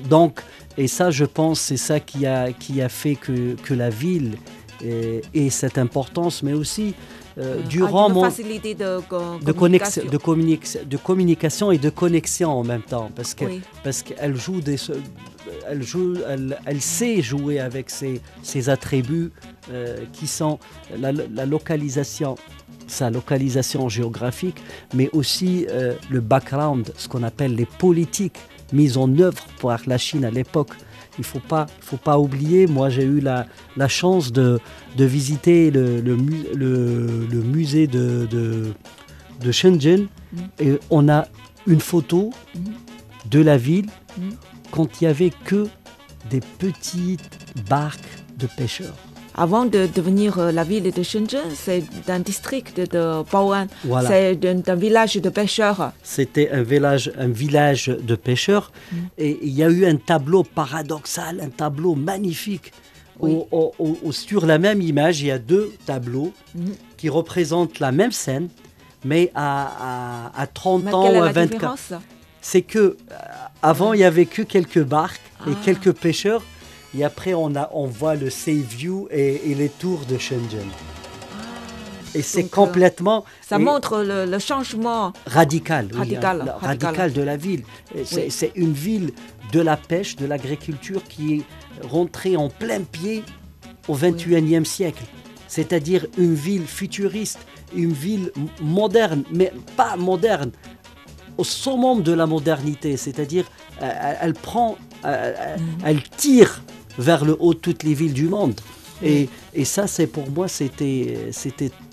Donc, 0.10 0.42
et 0.77 0.88
ça, 0.88 1.12
je 1.12 1.25
pense, 1.25 1.60
c'est 1.60 1.77
ça 1.77 2.00
qui 2.00 2.25
a, 2.25 2.51
qui 2.51 2.81
a 2.81 2.89
fait 2.89 3.15
que, 3.15 3.55
que 3.55 3.74
la 3.74 3.89
ville 3.89 4.38
ait, 4.84 5.50
cette 5.50 5.77
importance, 5.77 6.43
mais 6.43 6.53
aussi 6.53 6.93
euh, 7.38 7.62
durant 7.63 8.10
mon 8.10 8.24
facilité 8.24 8.74
de, 8.74 8.98
de, 9.43 9.51
communication. 9.51 10.03
De, 10.03 10.10
de, 10.10 10.98
communication 10.98 11.72
et 11.72 11.77
de 11.77 11.89
connexion 11.89 12.50
en 12.51 12.63
même 12.63 12.81
temps, 12.81 13.12
parce 13.15 13.34
que 13.34 13.46
parce 13.84 14.01
qu'elle 14.01 14.36
joue 14.36 14.62
des, 14.62 14.77
elle 15.67 15.84
joue, 15.84 16.15
elle, 16.27 16.57
elle, 16.65 16.81
sait 16.81 17.22
jouer 17.22 17.60
avec 17.60 17.89
ses, 17.89 18.22
ses 18.41 18.69
attributs 18.69 19.31
euh, 19.72 19.98
qui 20.13 20.27
sont 20.27 20.60
la, 20.98 21.12
la, 21.12 21.46
localisation, 21.46 22.36
sa 22.88 23.10
localisation 23.10 23.88
géographique, 23.89 24.57
mais 24.93 25.10
aussi 25.13 25.67
euh, 25.69 25.93
le 26.10 26.22
background, 26.22 26.91
ce 26.98 27.07
qu'on 27.07 27.24
appelle 27.24 27.55
les 27.55 27.65
politiques 27.65 28.38
mise 28.74 28.98
en 28.98 29.18
œuvre 29.20 29.46
par 29.62 29.82
la 29.88 29.98
Chine 29.98 30.26
à 30.26 30.32
l'époque. 30.32 30.72
Il 31.18 31.22
ne 31.22 31.26
faut 31.26 31.40
pas, 31.40 31.66
faut 31.82 31.98
pas 31.98 32.20
oublier, 32.20 32.68
moi 32.68 32.90
j'ai 32.90 33.04
eu 33.04 33.20
la, 33.20 33.48
la, 33.76 33.88
chance 33.88 34.32
de, 34.32 34.60
de 34.98 35.06
visiter 35.06 35.72
le, 35.72 36.00
le, 36.00 36.16
le, 36.54 37.42
musée 37.42 37.88
de, 37.88 38.28
de, 38.30 38.74
de 39.42 39.52
Shenzhen 39.52 40.04
mm. 40.04 40.40
et 40.60 40.80
on 40.92 41.10
a 41.10 41.28
une 41.66 41.80
photo 41.80 42.30
mm. 42.54 42.60
de 43.32 43.40
la 43.40 43.58
ville 43.58 43.88
mm. 44.18 44.30
quand 44.70 45.02
il 45.02 45.06
n'y 45.06 45.10
avait 45.10 45.32
que 45.46 45.68
des 46.30 46.42
petites 46.60 47.30
barques 47.68 48.02
de 48.38 48.48
pêcheurs. 48.56 48.96
Avant 49.39 49.65
de 49.65 49.88
devenir 49.94 50.39
euh, 50.39 50.51
la 50.51 50.63
ville 50.63 50.91
de 50.91 51.03
Shenzhen, 51.03 51.53
c'est 51.53 51.84
un 52.08 52.20
district 52.20 52.79
de 52.79 53.24
Bao'an. 53.32 53.67
C'est 54.08 54.39
un, 54.67 54.75
village 54.75 55.15
de 55.17 55.29
pêcheurs. 55.29 55.91
C'était 56.01 56.50
un 56.50 56.63
village, 56.63 57.12
un 57.20 57.27
village 57.27 57.86
de 57.88 58.15
pêcheurs. 58.15 58.72
Mm. 58.91 58.96
Et 59.20 59.38
il 59.44 59.53
y 59.53 59.63
a 59.63 59.70
eu 59.70 59.86
un 59.86 59.98
tableau 59.98 60.41
paradoxal, 60.41 61.39
un 61.39 61.50
tableau 61.50 61.94
magnifique. 61.94 62.74
sur 64.10 64.46
la 64.48 64.58
même 64.58 64.82
image, 64.82 65.22
il 65.22 65.27
y 65.27 65.32
a 65.32 65.38
deux 65.38 65.72
tableaux 65.86 66.34
mm. 66.56 66.72
qui 66.98 67.08
représentent 67.08 67.79
la 67.79 67.91
même 67.91 68.12
scène, 68.12 68.50
mais 69.06 69.32
à, 69.36 70.32
à, 70.36 70.48
30 70.48 70.94
ans 70.96 71.13
ou 71.13 71.22
à 71.22 71.32
24 71.32 71.77
C'est 72.41 72.63
que 72.63 72.79
euh, 72.79 72.96
avant, 73.62 73.94
il 73.94 74.00
y 74.00 74.03
avait 74.03 74.25
que 74.25 74.41
quelques 74.41 74.84
barques 74.84 75.22
et 75.46 75.51
ah. 75.53 75.60
quelques 75.63 75.91
pêcheurs. 75.91 76.41
Et 76.96 77.03
après, 77.03 77.34
on, 77.34 77.56
a, 77.56 77.70
on 77.74 77.86
voit 77.86 78.15
le 78.15 78.29
Sea 78.29 78.62
View 78.62 79.08
et, 79.12 79.53
les 79.56 79.70
tours 79.70 80.06
de 80.06 80.17
Shenzhen. 80.17 80.67
Et 82.15 82.22
c'est 82.22 82.46
euh, 82.46 82.50
complètement. 82.50 83.25
ça 83.41 83.60
montre 83.60 84.03
le, 84.03 84.39
changement 84.39 85.13
radical, 85.25 85.89
radical, 85.94 86.56
radical, 86.62 87.13
de 87.13 87.22
la 87.22 87.38
ville. 87.38 87.63
C'est 88.06 88.51
une 88.56 88.74
ville 88.74 89.12
de 89.51 89.60
la 89.60 89.77
pêche, 89.77 90.15
de 90.15 90.25
l'agriculture 90.25 91.03
qui 91.03 91.36
est 91.36 91.86
rentrée 91.86 92.38
en 92.38 92.50
plein 92.50 92.82
pied 92.82 93.24
au 93.88 93.96
21e 93.96 94.65
siècle. 94.65 95.03
C'est-à-dire 95.48 96.06
une 96.17 96.34
ville 96.34 96.65
futuriste, 96.65 97.39
une 97.75 97.94
ville 97.94 98.32
moderne, 98.62 99.24
mais 99.32 99.53
pas 99.75 99.96
moderne, 99.96 100.51
au 101.38 101.44
summum 101.44 102.01
de 102.01 102.13
la 102.13 102.25
modernité. 102.25 102.98
C'est-à-dire, 102.98 103.46
euh, 103.82 104.13
elle, 104.22 104.34
prend, 104.34 104.77
euh, 105.06 105.58
elle 105.86 106.03
tire 106.03 106.62
vers 106.98 107.25
le 107.25 107.36
haut 107.39 107.54
toutes 107.54 107.84
les 107.84 107.94
villes 107.94 108.13
du 108.13 108.27
monde. 108.27 108.60
Et, 109.04 109.30
et 109.54 109.66
ça, 109.66 109.88
c'est 109.88 110.08
pour 110.08 110.30
moi, 110.32 110.48
c'était, 110.48 111.32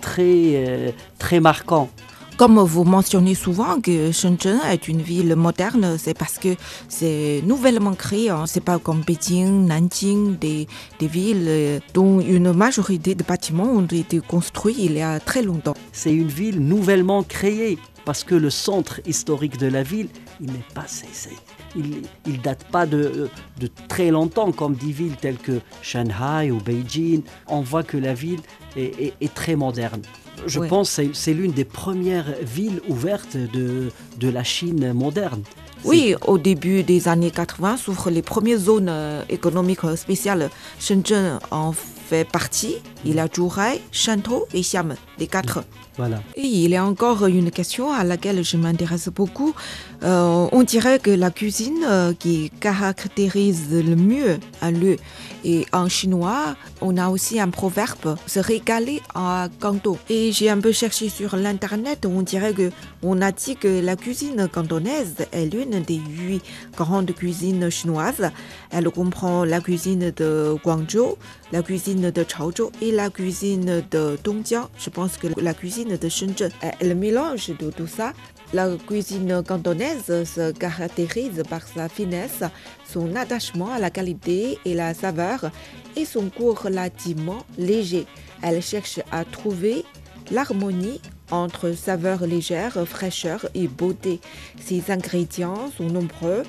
très, 0.01 0.53
euh, 0.55 0.91
très 1.19 1.41
marquant. 1.41 1.91
Comme 2.37 2.59
vous 2.59 2.83
mentionnez 2.83 3.37
souvent 3.37 3.81
que 3.81 4.11
Shenzhen 4.11 4.59
est 4.69 4.89
une 4.89 5.01
ville 5.01 5.37
moderne, 5.37 5.97
c'est 5.99 6.19
parce 6.19 6.39
que 6.39 6.57
c'est 6.89 7.43
nouvellement 7.47 7.95
créé. 7.95 8.31
Hein. 8.31 8.45
C'est 8.47 8.65
pas 8.65 8.81
comme 8.81 9.03
Beijing, 9.03 9.69
Nanjing, 9.69 10.37
des, 10.39 10.67
des 10.99 11.07
villes 11.07 11.45
euh, 11.47 11.79
dont 11.93 12.19
une 12.19 12.53
majorité 12.53 13.15
de 13.15 13.23
bâtiments 13.23 13.71
ont 13.71 13.87
été 13.87 14.19
construits 14.19 14.75
il 14.79 14.95
y 14.95 15.03
a 15.03 15.21
très 15.21 15.43
longtemps. 15.43 15.77
C'est 15.93 16.13
une 16.13 16.27
ville 16.27 16.59
nouvellement 16.59 17.23
créée 17.23 17.79
parce 18.05 18.25
que 18.25 18.35
le 18.35 18.51
centre 18.51 19.01
historique 19.07 19.59
de 19.59 19.67
la 19.67 19.83
ville, 19.83 20.09
il 20.41 20.47
n'est 20.47 20.67
pas 20.75 20.87
cessé 20.87 21.31
il 21.77 22.33
ne 22.33 22.37
date 22.39 22.65
pas 22.65 22.87
de, 22.87 23.29
de, 23.59 23.69
très 23.89 24.11
longtemps, 24.11 24.53
comme 24.53 24.75
des 24.75 24.93
villes 24.93 25.17
telles 25.17 25.39
que 25.39 25.61
Shanghai 25.83 26.51
ou 26.51 26.59
Beijing. 26.59 27.23
On 27.49 27.61
voit 27.61 27.83
que 27.83 27.97
la 27.97 28.15
ville 28.15 28.41
est, 28.77 29.15
est, 29.21 29.35
très 29.35 29.57
moderne. 29.57 30.03
Je 30.47 30.61
pense 30.61 30.97
que 30.97 31.13
c'est 31.13 31.35
l'une 31.35 31.53
des 31.53 31.65
premières 31.65 32.35
villes 32.43 32.81
ouvertes 32.89 33.37
de, 33.37 33.91
de 34.19 34.29
la 34.29 34.45
Chine 34.45 34.93
moderne. 34.93 35.43
Oui, 35.85 36.15
au 36.27 36.39
début 36.39 36.83
des 36.83 37.09
années 37.09 37.31
80 37.31 37.77
s'ouvrent 37.77 38.11
les 38.11 38.23
premières 38.23 38.59
zones 38.59 38.89
euh, 38.89 39.23
économiques 39.29 39.81
spéciales. 39.97 40.49
Shenzhen 40.81 41.39
en 41.51 41.73
fait 41.73 42.25
partie. 42.25 42.77
Il 43.05 43.17
y 43.17 43.21
a 43.21 43.29
Zhuhai, 43.29 43.83
Shantou 43.93 44.45
et 44.55 44.63
Xiamen, 44.63 44.97
les 45.19 45.27
quatre. 45.27 45.65
Voilà. 45.97 46.23
Et 46.35 46.43
il 46.43 46.71
y 46.71 46.77
a 46.77 46.85
encore 46.85 47.27
une 47.27 47.51
question 47.51 47.93
à 47.93 48.03
laquelle 48.03 48.43
je 48.43 48.57
m'intéresse 48.57 49.09
beaucoup. 49.09 49.55
Euh, 50.03 50.49
on 50.51 50.63
dirait 50.65 50.99
que 50.99 51.11
la 51.11 51.31
cuisine 51.31 51.85
euh, 51.85 52.13
qui 52.13 52.51
caractérise 52.61 53.69
le 53.71 53.95
mieux 53.95 54.39
un 54.61 54.73
lieu. 54.73 54.97
Et 55.45 55.67
en 55.73 55.89
chinois, 55.89 56.57
on 56.81 56.97
a 56.97 57.09
aussi 57.11 57.39
un 57.39 57.51
proverbe, 57.51 58.17
se 58.27 58.41
régaler 58.41 59.03
en 59.15 59.47
canton. 59.61 59.99
Et 60.09 60.33
j'ai 60.33 60.49
un 60.51 60.59
peu 60.59 60.73
cherché 60.73 61.09
sur 61.09 61.37
l'internet, 61.37 62.07
on 62.07 62.23
dirait 62.23 62.55
que 62.55 62.71
on 63.03 63.21
a 63.21 63.31
dit 63.31 63.55
que 63.57 63.81
la 63.81 63.95
cuisine 63.95 64.49
cantonaise 64.49 65.17
est 65.33 65.45
l'une 65.45 65.83
des 65.83 66.01
huit 66.09 66.43
grandes 66.77 67.13
cuisines 67.15 67.71
chinoises. 67.71 68.31
Elle 68.71 68.89
comprend 68.91 69.45
la 69.45 69.61
cuisine 69.61 70.13
de 70.17 70.57
Guangzhou, 70.65 71.17
la 71.53 71.63
cuisine 71.63 72.11
de 72.11 72.25
Chaozhou 72.27 72.73
et 72.81 72.91
la 72.91 73.11
cuisine 73.11 73.85
de 73.91 74.19
Dongjiang. 74.25 74.69
Je 74.79 74.89
pense 74.91 75.04
que 75.13 75.29
la 75.41 75.55
cuisine 75.55 75.97
de 75.97 76.09
Shenzhen 76.09 76.51
est 76.63 76.85
le 76.85 76.95
mélange 76.95 77.49
de 77.49 77.71
tout 77.71 77.87
ça. 77.87 78.13
La 78.53 78.69
cuisine 78.87 79.43
cantonaise 79.47 80.25
se 80.25 80.53
caractérise 80.53 81.43
par 81.49 81.67
sa 81.67 81.89
finesse, 81.89 82.43
son 82.91 83.15
attachement 83.17 83.73
à 83.73 83.79
la 83.79 83.91
qualité 83.91 84.59
et 84.65 84.75
la 84.75 84.95
saveur 84.95 85.51
et 85.97 86.05
son 86.05 86.25
goût 86.25 86.53
relativement 86.53 87.45
léger. 87.59 88.07
Elle 88.43 88.63
cherche 88.63 89.01
à 89.11 89.25
trouver 89.25 89.85
l'harmonie 90.31 91.01
entre 91.31 91.73
saveur 91.73 92.27
légère, 92.27 92.87
fraîcheur 92.87 93.47
et 93.55 93.69
beauté. 93.69 94.21
Ses 94.61 94.91
ingrédients 94.91 95.71
sont 95.77 95.89
nombreux, 95.89 96.43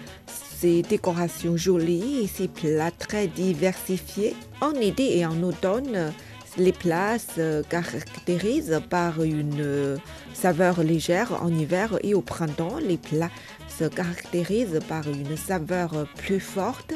ces 0.59 0.81
décorations 0.81 1.57
jolies 1.57 2.23
et 2.23 2.27
ces 2.27 2.47
plats 2.47 2.91
très 2.91 3.27
diversifiés. 3.27 4.35
En 4.61 4.73
été 4.73 5.17
et 5.17 5.25
en 5.25 5.41
automne, 5.43 6.13
les 6.57 6.71
plats 6.71 7.19
se 7.19 7.61
caractérisent 7.63 8.81
par 8.89 9.21
une 9.23 9.59
euh, 9.59 9.97
saveur 10.33 10.83
légère 10.83 11.41
en 11.41 11.49
hiver 11.49 11.97
et 12.03 12.13
au 12.13 12.21
printemps, 12.21 12.77
les 12.81 12.97
plats 12.97 13.31
se 13.77 13.85
caractérisent 13.85 14.79
par 14.87 15.07
une 15.07 15.35
saveur 15.35 16.07
plus 16.15 16.39
forte 16.39 16.93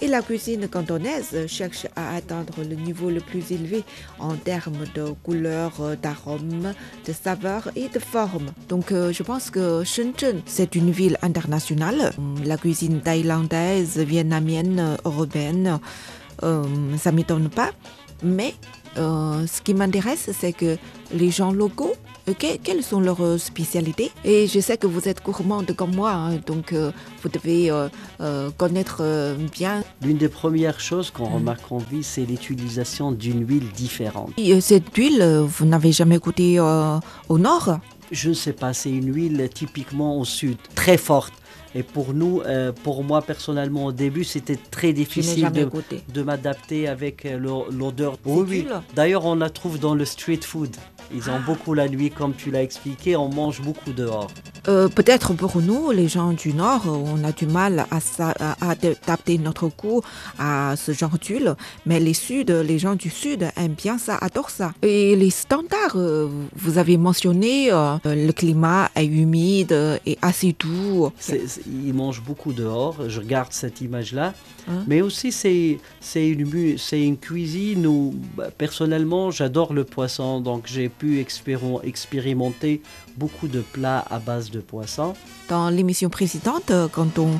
et 0.00 0.08
la 0.08 0.20
cuisine 0.20 0.68
cantonaise 0.68 1.46
cherche 1.46 1.86
à 1.96 2.14
atteindre 2.14 2.62
le 2.68 2.76
niveau 2.76 3.10
le 3.10 3.20
plus 3.20 3.50
élevé 3.50 3.82
en 4.18 4.34
termes 4.34 4.84
de 4.94 5.10
couleur, 5.22 5.96
d'arôme, 6.00 6.74
de 7.06 7.12
saveur 7.12 7.70
et 7.76 7.88
de 7.88 7.98
forme. 7.98 8.50
Donc 8.68 8.92
euh, 8.92 9.12
je 9.12 9.22
pense 9.22 9.50
que 9.50 9.84
Shenzhen, 9.84 10.42
c'est 10.46 10.74
une 10.74 10.90
ville 10.90 11.16
internationale. 11.22 12.12
La 12.44 12.56
cuisine 12.56 13.00
thaïlandaise, 13.00 13.98
vietnamienne, 13.98 14.96
européenne, 15.04 15.80
euh, 16.42 16.64
ça 16.98 17.12
m'étonne 17.12 17.48
pas. 17.48 17.70
Mais 18.22 18.54
euh, 18.98 19.46
ce 19.46 19.62
qui 19.62 19.74
m'intéresse, 19.74 20.30
c'est 20.38 20.52
que 20.52 20.76
les 21.12 21.30
gens 21.30 21.52
locaux, 21.52 21.94
que- 22.26 22.56
quelles 22.62 22.82
sont 22.82 23.00
leurs 23.00 23.24
euh, 23.24 23.38
spécialités? 23.38 24.10
Et 24.24 24.46
je 24.46 24.60
sais 24.60 24.76
que 24.76 24.86
vous 24.86 25.08
êtes 25.08 25.22
gourmande 25.24 25.72
comme 25.74 25.94
moi, 25.94 26.12
hein, 26.12 26.36
donc 26.46 26.72
euh, 26.72 26.90
vous 27.22 27.28
devez 27.30 27.70
euh, 27.70 28.50
connaître 28.56 29.02
bien. 29.52 29.82
L'une 30.02 30.18
des 30.18 30.28
premières 30.28 30.80
choses 30.80 31.10
qu'on 31.10 31.26
remarque 31.28 31.70
en 31.72 31.78
vie, 31.78 32.02
c'est 32.02 32.26
l'utilisation 32.26 33.12
d'une 33.12 33.46
huile 33.48 33.68
différente. 33.74 34.32
Et, 34.36 34.60
cette 34.60 34.94
huile, 34.96 35.22
vous 35.46 35.64
n'avez 35.64 35.92
jamais 35.92 36.18
goûté 36.18 36.60
au 36.60 37.38
nord? 37.38 37.78
Je 38.10 38.30
ne 38.30 38.34
sais 38.34 38.54
pas, 38.54 38.72
c'est 38.72 38.90
une 38.90 39.14
huile 39.14 39.48
typiquement 39.52 40.18
au 40.18 40.24
sud, 40.24 40.56
très 40.74 40.96
forte. 40.96 41.34
Et 41.74 41.82
pour 41.82 42.14
nous, 42.14 42.40
euh, 42.46 42.72
pour 42.72 43.04
moi 43.04 43.20
personnellement, 43.22 43.86
au 43.86 43.92
début, 43.92 44.24
c'était 44.24 44.56
très 44.70 44.92
difficile 44.92 45.50
de, 46.12 46.22
m'adapter 46.22 46.88
avec 46.88 47.24
euh, 47.26 47.38
l'o- 47.38 47.66
l'odeur. 47.70 48.16
Oui, 48.24 48.44
oui. 48.48 48.66
D'ailleurs, 48.94 49.24
on 49.26 49.34
la 49.36 49.50
trouve 49.50 49.78
dans 49.78 49.94
le 49.94 50.04
street 50.04 50.40
food. 50.42 50.74
Ils 51.14 51.30
ont 51.30 51.40
beaucoup 51.46 51.72
la 51.72 51.88
nuit, 51.88 52.10
comme 52.10 52.34
tu 52.34 52.50
l'as 52.50 52.62
expliqué, 52.62 53.16
on 53.16 53.30
mange 53.30 53.62
beaucoup 53.62 53.92
dehors. 53.94 54.28
Euh, 54.68 54.88
Peut-être 54.88 55.32
pour 55.32 55.62
nous, 55.62 55.90
les 55.90 56.06
gens 56.06 56.32
du 56.34 56.52
Nord, 56.52 56.82
on 56.86 57.24
a 57.24 57.32
du 57.32 57.46
mal 57.46 57.86
à, 57.90 58.70
adapter 58.70 59.38
notre 59.38 59.68
goût 59.68 60.02
à 60.38 60.74
ce 60.76 60.92
genre 60.92 61.16
d'huile, 61.18 61.54
mais 61.86 61.98
les 61.98 62.12
Sud, 62.12 62.50
les 62.50 62.78
gens 62.78 62.94
du 62.94 63.08
Sud 63.08 63.48
aiment 63.56 63.72
bien 63.72 63.96
ça, 63.96 64.16
adorent 64.20 64.50
ça. 64.50 64.72
Et 64.82 65.16
les 65.16 65.30
standards, 65.30 65.96
vous 65.96 66.76
avez 66.76 66.98
mentionné, 66.98 67.70
le 68.04 68.30
climat 68.32 68.90
est 68.94 69.06
humide 69.06 69.72
et 70.04 70.18
assez 70.20 70.54
doux. 70.58 71.10
Ils 71.66 71.94
mangent 71.94 72.22
beaucoup 72.22 72.52
dehors. 72.52 73.08
Je 73.08 73.20
regarde 73.20 73.52
cette 73.52 73.80
image-là. 73.80 74.34
Hein? 74.68 74.84
Mais 74.86 75.00
aussi, 75.00 75.32
c'est 75.32 75.78
une, 76.14 77.16
cuisine 77.16 77.86
où, 77.86 78.14
bah, 78.36 78.50
personnellement, 78.56 79.30
j'adore 79.30 79.72
le 79.72 79.84
poisson. 79.84 80.40
Donc, 80.40 80.66
j'ai 80.66 80.88
pu 80.88 81.20
expérimenter 81.20 82.82
beaucoup 83.16 83.48
de 83.48 83.60
plats 83.60 84.04
à 84.10 84.18
base 84.18 84.50
de 84.50 84.60
poisson. 84.60 85.14
Dans 85.48 85.70
l'émission 85.70 86.10
précédente, 86.10 86.70
euh, 86.70 86.88
quand 86.90 87.18
on 87.18 87.30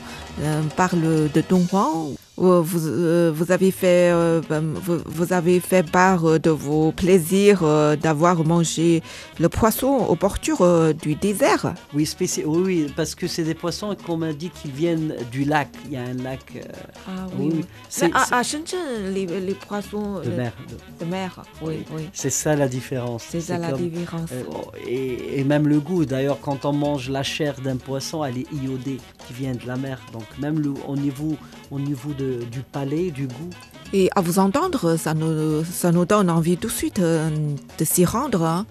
euh, 0.41 0.63
parle 0.77 1.31
de 1.33 1.43
Don 1.49 1.65
Juan, 1.71 2.15
vous, 2.39 2.87
euh, 2.87 3.33
vous 3.35 3.51
avez 3.51 3.71
fait, 3.71 4.11
euh, 4.13 4.41
ben, 4.49 4.63
vous, 4.75 4.99
vous 5.05 5.33
avez 5.33 5.59
fait 5.61 5.83
part 5.91 6.25
euh, 6.25 6.39
de 6.39 6.51
vos 6.51 6.93
plaisirs 6.93 7.61
euh, 7.65 7.97
d'avoir 7.97 8.45
mangé 8.45 9.03
le 9.41 9.49
poisson 9.49 9.89
aux 10.09 10.15
portures 10.17 10.63
euh, 10.63 10.93
du 10.93 11.15
désert. 11.17 11.75
Oui, 11.95 12.05
spéci- 12.05 12.45
oui, 12.47 12.63
oui, 12.65 12.93
parce 12.97 13.15
que 13.15 13.27
c'est 13.27 13.43
des 13.43 13.55
poissons 13.55 13.97
qu'on 14.07 14.17
m'a 14.17 14.33
dit 14.33 14.51
qu'ils 14.51 14.71
viennent 14.71 15.15
du 15.33 15.45
lac. 15.45 15.69
Il 15.87 15.93
y 15.93 15.97
a 15.97 16.03
un 16.03 16.15
lac 16.15 16.41
euh, 16.55 16.61
Ah 17.09 17.27
oui, 17.39 17.51
oui. 17.55 17.65
C'est 17.89 18.11
à, 18.15 18.39
à 18.39 18.43
Shenzhen, 18.43 19.13
les, 19.13 19.27
les 19.27 19.55
poissons 19.55 20.21
de 20.21 20.29
euh, 20.31 20.37
mer. 20.37 20.53
de 21.01 21.05
mer, 21.07 21.43
oui, 21.61 21.85
oui. 21.97 22.09
C'est 22.13 22.31
ça 22.31 22.55
la 22.55 22.69
différence. 22.69 23.25
C'est 23.29 23.41
ça 23.41 23.59
la 23.59 23.73
comme- 23.73 23.81
différence. 23.89 24.31
Euh, 24.33 24.45
et, 24.87 25.41
et 25.41 25.45
même 25.45 25.67
le 25.67 25.81
goût, 25.81 26.05
d'ailleurs, 26.05 26.39
quand 26.41 26.65
on 26.65 26.73
mange 26.73 27.11
la 27.11 27.23
chair 27.23 27.57
d'un 27.65 27.77
poisson, 27.77 28.25
elle 28.25 28.39
est 28.39 28.47
iodée, 28.53 28.99
qui 29.27 29.33
vient 29.35 29.53
de 29.55 29.67
la 29.67 29.77
mer. 29.77 30.01
Donc 30.13 30.25
même 30.39 30.61
le, 30.61 30.73
au 30.87 30.97
niveau, 30.97 31.37
au 31.71 31.79
niveau 31.79 32.13
de, 32.13 32.45
du 32.51 32.61
palais, 32.61 33.11
du 33.11 33.27
goût, 33.27 33.51
Et 33.93 34.11
à 34.15 34.21
vous 34.21 34.39
entendre, 34.39 34.97
ça 34.97 35.15
nous, 35.15 35.65
ça 35.65 35.93
nous 35.93 36.05
donne 36.05 36.29
envie 36.31 36.57
tout 36.57 36.69
de 36.69 36.73
suite 36.73 36.99
euh, 36.99 37.31
de 37.79 37.85
s'y 37.85 38.05
rendre. 38.05 38.45
hein. 38.45 38.67